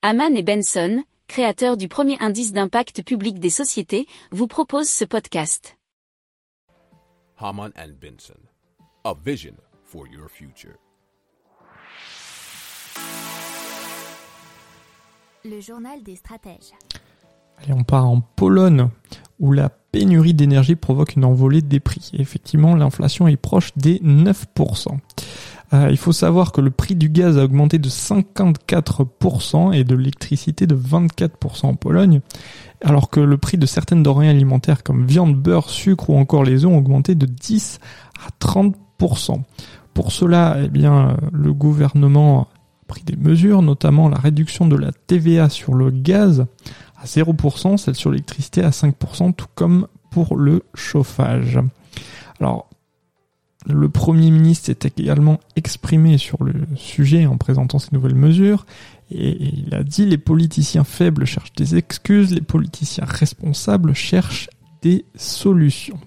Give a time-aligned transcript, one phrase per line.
[0.00, 5.76] Haman et Benson, créateurs du premier indice d'impact public des sociétés, vous proposent ce podcast.
[7.36, 8.38] Haman and Benson,
[9.02, 10.76] a vision for your future.
[15.44, 16.74] Le journal des stratèges.
[17.60, 18.90] Allez, on part en Pologne,
[19.40, 22.12] où la pénurie d'énergie provoque une envolée des prix.
[22.12, 24.96] Et effectivement, l'inflation est proche des 9%.
[25.72, 29.94] Euh, il faut savoir que le prix du gaz a augmenté de 54% et de
[29.94, 32.20] l'électricité de 24% en Pologne,
[32.82, 36.64] alors que le prix de certaines denrées alimentaires comme viande, beurre, sucre ou encore les
[36.64, 37.80] œufs ont augmenté de 10
[38.26, 39.42] à 30%.
[39.92, 42.48] Pour cela, eh bien, le gouvernement a
[42.86, 46.46] pris des mesures, notamment la réduction de la TVA sur le gaz
[47.00, 51.58] à 0%, celle sur l'électricité à 5%, tout comme pour le chauffage.
[52.40, 52.67] Alors,
[53.68, 58.64] le Premier ministre s'est également exprimé sur le sujet en présentant ces nouvelles mesures
[59.10, 64.48] et il a dit les politiciens faibles cherchent des excuses, les politiciens responsables cherchent
[64.82, 65.98] des solutions.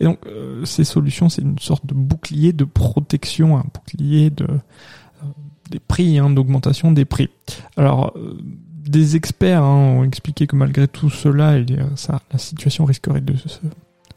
[0.00, 4.44] Et donc euh, ces solutions, c'est une sorte de bouclier de protection, un bouclier de
[4.44, 5.26] euh,
[5.70, 7.30] des prix, hein, d'augmentation des prix.
[7.76, 13.36] Alors euh, des experts hein, ont expliqué que malgré tout cela, la situation risquerait de
[13.36, 13.48] se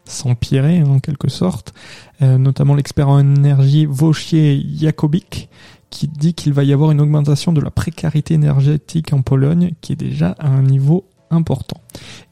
[0.05, 1.73] s'empirer en quelque sorte,
[2.21, 5.49] euh, notamment l'expert en énergie Wojciech Jakobik
[5.89, 9.93] qui dit qu'il va y avoir une augmentation de la précarité énergétique en Pologne qui
[9.93, 11.81] est déjà à un niveau important.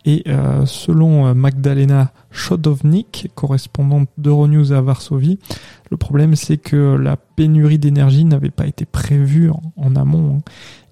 [0.05, 5.39] Et euh, selon euh, Magdalena Chodownik, correspondante d'Euronews à Varsovie,
[5.89, 10.41] le problème c'est que la pénurie d'énergie n'avait pas été prévue en, amont hein,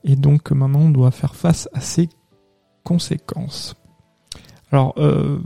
[0.03, 2.09] et donc maintenant on doit faire face à ces
[2.83, 3.75] conséquences.
[4.71, 5.39] Alors, euh,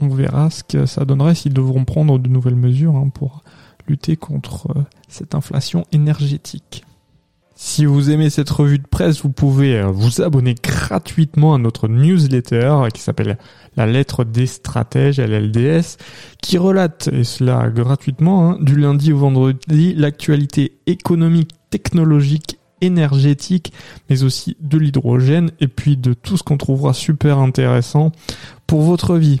[0.00, 3.42] on verra ce que ça donnerait s'ils devront prendre de nouvelles mesures hein, pour
[3.88, 6.84] lutter contre euh, cette inflation énergétique.
[7.58, 11.88] Si vous aimez cette revue de presse, vous pouvez euh, vous abonner gratuitement à notre
[11.88, 13.38] newsletter qui s'appelle
[13.76, 15.96] La lettre des stratèges, LLDS,
[16.42, 23.72] qui relate, et cela gratuitement, hein, du lundi au vendredi, l'actualité économique, technologique, énergétique,
[24.10, 28.12] mais aussi de l'hydrogène, et puis de tout ce qu'on trouvera super intéressant
[28.66, 29.40] pour votre vie.